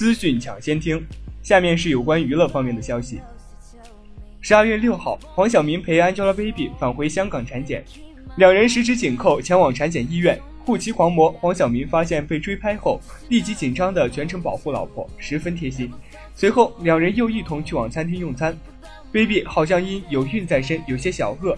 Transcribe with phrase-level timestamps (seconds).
[0.00, 1.06] 资讯抢先听。
[1.42, 3.20] 下面是有关娱乐方面的消息。
[4.40, 7.84] 十二月六号，黄晓明陪 Angelababy 返回香港产检，
[8.38, 10.40] 两人十指紧扣前往产检医院。
[10.64, 15.92] 护妻狂魔黄晓明发现被追拍后，立即紧张的全程保护老婆，十分贴心。
[16.34, 18.56] 随后，两人又一同去往餐厅用餐。
[19.12, 21.54] Baby 好像因有孕在身，有些小饿。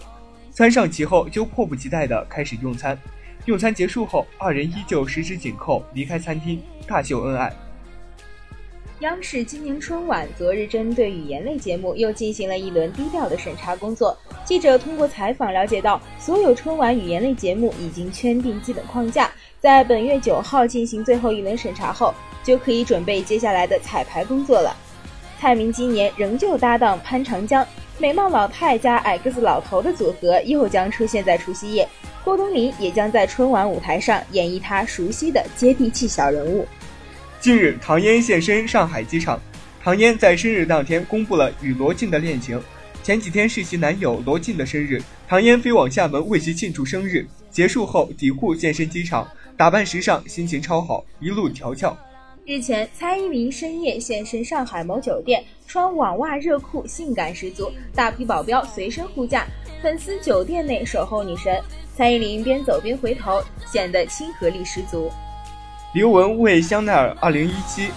[0.51, 2.99] 餐上齐后，就迫不及待的开始用餐。
[3.45, 7.53] 用餐结束后，二人依旧十指紧扣离开餐厅，大秀恩爱。
[9.03, 14.17] 央视今年春晚昨日针对语言类节目又进行了一轮低调的审查工作。
[14.45, 19.29] 记者通过采访了解到，所有春晚语言类节目已经圈定基本框架，
[19.59, 22.13] 在本月九号进行最后一轮审查后，
[22.45, 24.73] 就可以准备接下来的彩排工作了。
[25.37, 27.67] 蔡明今年仍旧搭档潘长江，
[27.97, 31.85] 美貌老太加矮个子老头的组合又将出现在除夕夜。
[32.23, 36.65] 郭冬临也将在春晚舞台上演绎他熟悉的接地气小人物。
[37.43, 39.37] 近日，唐嫣现身上海机场。
[39.83, 42.57] 唐嫣在生日当天公布了与罗晋的恋情。
[43.03, 47.27] 前几天是其男友罗晋的生日，唐嫣飞往厦门为其庆祝生日。
[47.51, 49.27] 结束后，抵沪现身机场，
[49.57, 51.93] 打扮时尚，心情超好，一路调俏。
[52.45, 59.45] 日前，蔡依林深夜现身上海某酒店，穿网袜热裤，性感十足，大批保镖随身护驾，
[59.81, 61.61] 粉丝酒店内守候女神。
[61.93, 65.11] 蔡依林边走边回头，显得亲和力十足。
[65.93, 67.51] 刘雯为香奈儿2017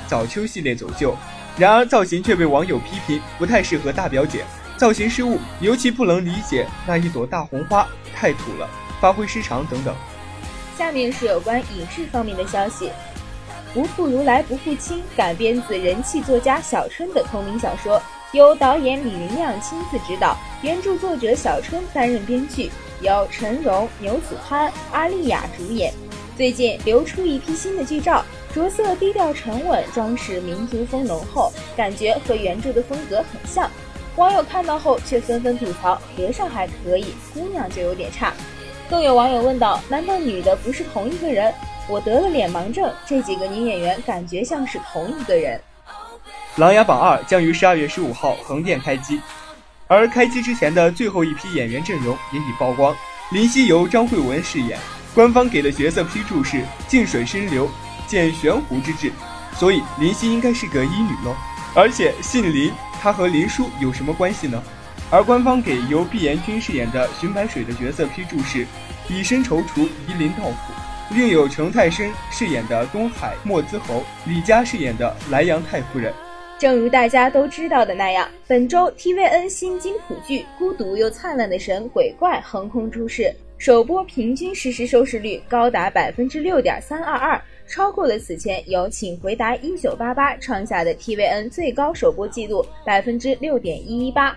[0.07, 1.17] 早秋系列走秀，
[1.57, 4.45] 然而造型却被网友批评不太适合大表姐，
[4.77, 8.69] 造型失误，尤其不能理解那一朵大红花太土了，
[9.01, 9.95] 发挥失常等等。
[10.77, 12.89] 下面是有关影视方面的消息，
[13.73, 18.01] 《不负如来不负卿》改编自人气作家小春的同名小说，
[18.33, 25.95] 由导演李云亮亲自执导，原著作者小春担任编剧，由陈荣、牛子潘、阿丽亚主演。
[26.37, 28.23] 最近流出一批新的剧照，
[28.55, 33.71] 着色低调沉稳，装饰民族风浓厚，感觉和原著的风格很像。
[34.17, 38.35] 网友看到后却纷纷吐槽：和尚还可以，姑娘就有点差。
[38.91, 41.53] 更有网友问道：难道女的不是同一个人？
[41.89, 45.59] 我得了脸盲症，这几个女演员感觉像是同一个人。
[46.61, 49.21] 《琅琊榜二》将于十二月十五号横店开机，
[49.87, 52.95] 而开机之前的最后一批演员阵容也已曝光，
[53.31, 54.79] 林夕由张慧雯饰演。
[55.17, 57.71] 官方给的角色批注是“近水深流，
[58.07, 59.11] 见悬壶之志”，
[59.57, 61.35] 所以林夕应该是个医女喽。
[61.75, 64.63] 而且姓林，她和林殊有什么关系呢？
[65.11, 68.67] 而官方给由毕妍君饰演的荀白水的角色批注是
[69.09, 70.75] “以身踌躇，夷陵道府”。
[71.17, 76.13] 另有程泰深饰演的东海莫兹侯，李佳饰演的莱阳太夫人。
[76.59, 83.35] 正如大家都知道的那样，本周 TVN 新金普剧《孤独又灿烂的神鬼怪》横空出世。
[83.59, 94.37] 首播平均实时收视率高达百分之六点三二二，超过了此前由《请回答一九八八》创下的 TVN 最高首播纪录百分之六点一一八。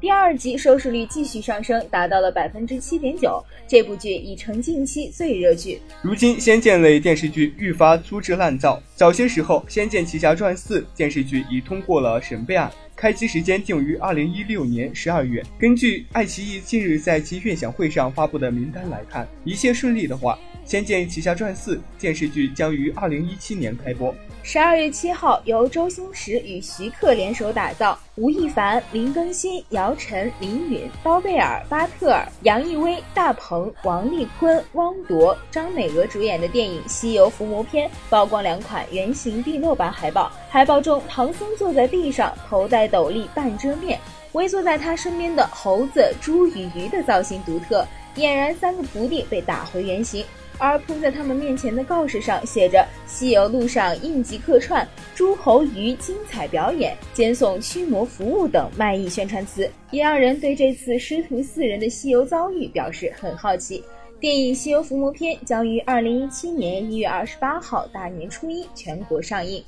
[0.00, 3.42] 第二集收视率继续上升，达到了百分之七点九。
[3.66, 5.80] 这部剧已成近期最热剧。
[6.02, 8.82] 如今，仙剑类电视剧愈发粗制滥造。
[8.94, 12.70] 早些时候，《仙剑奇侠传四》电视剧已通过了审备案。
[12.96, 15.42] 开机时间定于二零一六年十二月。
[15.58, 20.38] 根据爱奇艺近日在其悦享会上发布的名单来看，一切顺利的话，
[20.70, 24.14] 《仙剑奇侠传四》电视剧将于二零一七年开播。
[24.46, 40.30] 十二月七号，由周星驰与徐克联手打造，吴亦凡、林更新、姚晨、林允、包贝尔、巴特尔、杨艺威、大鹏、王丽坤、汪铎、张美娥主演的电影《西游伏魔篇》曝光两款原型第六版海报。
[40.50, 43.98] 海报中，唐僧坐在地上，头戴斗笠，半遮面，
[44.32, 47.86] 围坐在他身边的猴子、猪与鱼的造型独特，
[48.16, 50.24] 俨然三个徒弟被打回原形。
[50.56, 63.82] 而铺在他们面前的告示上写着“西游路上应急客串，诸侯鱼精彩表演，兼送驱魔服务”等卖艺宣传词，也让人对这次师徒四人的西游遭遇表示很好奇。
[64.20, 69.62] 电影《西游伏魔篇》将于二零一七年一月二十八号大年初一全国上映。